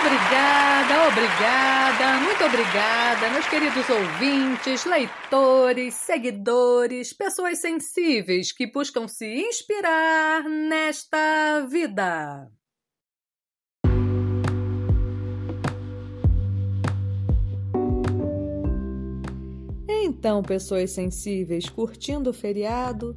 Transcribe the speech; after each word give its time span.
Obrigada, 0.00 1.08
obrigada, 1.08 2.20
muito 2.22 2.44
obrigada, 2.44 3.30
meus 3.30 3.48
queridos 3.48 3.88
ouvintes, 3.90 4.84
leitores, 4.84 5.94
seguidores, 5.94 7.12
pessoas 7.12 7.58
sensíveis 7.58 8.52
que 8.52 8.70
buscam 8.70 9.08
se 9.08 9.26
inspirar 9.26 10.44
nesta 10.44 11.66
vida. 11.68 12.48
Então, 19.88 20.42
pessoas 20.42 20.92
sensíveis 20.92 21.68
curtindo 21.68 22.30
o 22.30 22.34
feriado, 22.34 23.16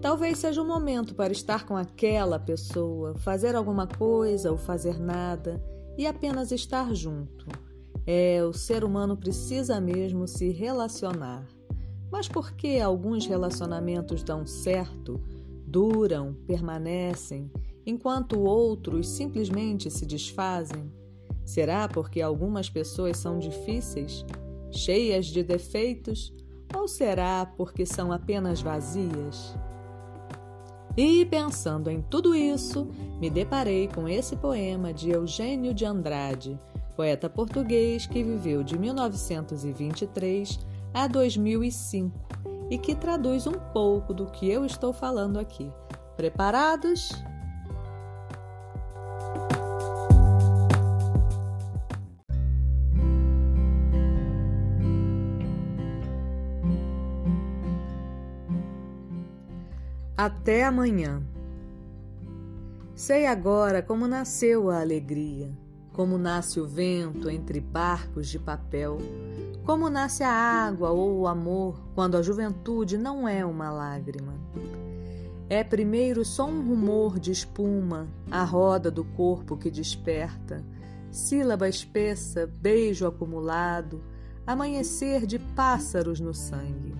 talvez 0.00 0.38
seja 0.38 0.62
o 0.62 0.66
momento 0.66 1.14
para 1.14 1.32
estar 1.32 1.66
com 1.66 1.76
aquela 1.76 2.38
pessoa, 2.38 3.14
fazer 3.18 3.54
alguma 3.54 3.86
coisa 3.86 4.50
ou 4.50 4.56
fazer 4.56 4.98
nada 4.98 5.73
e 5.96 6.06
apenas 6.06 6.52
estar 6.52 6.94
junto. 6.94 7.46
É, 8.06 8.42
o 8.44 8.52
ser 8.52 8.84
humano 8.84 9.16
precisa 9.16 9.80
mesmo 9.80 10.26
se 10.26 10.50
relacionar. 10.50 11.46
Mas 12.10 12.28
por 12.28 12.52
que 12.52 12.80
alguns 12.80 13.26
relacionamentos 13.26 14.22
dão 14.22 14.46
certo, 14.46 15.20
duram, 15.66 16.34
permanecem, 16.46 17.50
enquanto 17.84 18.38
outros 18.40 19.08
simplesmente 19.08 19.90
se 19.90 20.06
desfazem? 20.06 20.92
Será 21.44 21.88
porque 21.88 22.20
algumas 22.22 22.70
pessoas 22.70 23.18
são 23.18 23.38
difíceis, 23.38 24.24
cheias 24.70 25.26
de 25.26 25.42
defeitos, 25.42 26.32
ou 26.74 26.88
será 26.88 27.46
porque 27.56 27.84
são 27.84 28.12
apenas 28.12 28.60
vazias? 28.60 29.54
E 30.96 31.24
pensando 31.24 31.90
em 31.90 32.00
tudo 32.00 32.34
isso, 32.34 32.86
me 33.20 33.28
deparei 33.28 33.88
com 33.88 34.08
esse 34.08 34.36
poema 34.36 34.92
de 34.92 35.10
Eugênio 35.10 35.74
de 35.74 35.84
Andrade, 35.84 36.58
poeta 36.96 37.28
português 37.28 38.06
que 38.06 38.22
viveu 38.22 38.62
de 38.62 38.78
1923 38.78 40.60
a 40.92 41.08
2005 41.08 42.16
e 42.70 42.78
que 42.78 42.94
traduz 42.94 43.46
um 43.46 43.58
pouco 43.72 44.14
do 44.14 44.26
que 44.26 44.48
eu 44.48 44.64
estou 44.64 44.92
falando 44.92 45.38
aqui. 45.38 45.70
Preparados? 46.16 47.10
Até 60.16 60.64
amanhã. 60.64 61.20
Sei 62.94 63.26
agora 63.26 63.82
como 63.82 64.06
nasceu 64.06 64.70
a 64.70 64.80
alegria, 64.80 65.50
como 65.92 66.16
nasce 66.16 66.60
o 66.60 66.66
vento 66.68 67.28
entre 67.28 67.58
barcos 67.58 68.28
de 68.28 68.38
papel, 68.38 68.98
como 69.64 69.90
nasce 69.90 70.22
a 70.22 70.30
água 70.30 70.90
ou 70.90 71.18
o 71.18 71.26
amor 71.26 71.82
quando 71.96 72.16
a 72.16 72.22
juventude 72.22 72.96
não 72.96 73.26
é 73.26 73.44
uma 73.44 73.72
lágrima. 73.72 74.34
É 75.50 75.64
primeiro 75.64 76.24
só 76.24 76.46
um 76.46 76.64
rumor 76.64 77.18
de 77.18 77.32
espuma, 77.32 78.06
a 78.30 78.44
roda 78.44 78.92
do 78.92 79.02
corpo 79.02 79.56
que 79.56 79.68
desperta, 79.68 80.64
sílaba 81.10 81.68
espessa, 81.68 82.46
beijo 82.46 83.04
acumulado, 83.04 84.00
amanhecer 84.46 85.26
de 85.26 85.40
pássaros 85.40 86.20
no 86.20 86.32
sangue. 86.32 86.94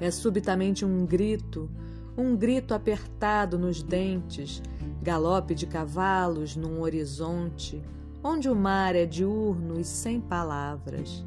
É 0.00 0.10
subitamente 0.10 0.84
um 0.84 1.04
grito, 1.04 1.70
um 2.16 2.34
grito 2.34 2.74
apertado 2.74 3.58
nos 3.58 3.82
dentes, 3.82 4.62
galope 5.02 5.54
de 5.54 5.66
cavalos 5.66 6.56
num 6.56 6.80
horizonte, 6.80 7.82
onde 8.24 8.48
o 8.48 8.56
mar 8.56 8.96
é 8.96 9.06
diurno 9.06 9.78
e 9.78 9.84
sem 9.84 10.20
palavras. 10.20 11.24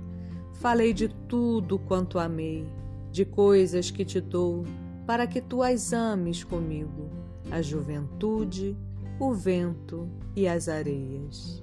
Falei 0.54 0.94
de 0.94 1.08
tudo 1.28 1.78
quanto 1.80 2.20
amei, 2.20 2.68
de 3.12 3.26
coisas 3.26 3.92
que 3.92 4.04
te 4.04 4.20
dou, 4.20 4.64
para 5.06 5.28
que 5.28 5.40
tu 5.40 5.62
as 5.62 5.94
ames 5.94 6.44
comigo, 6.44 7.10
a 7.52 7.62
juventude, 7.62 8.76
o 9.20 9.34
vento 9.34 10.10
e 10.36 10.48
as 10.48 10.68
areias. 10.68 11.63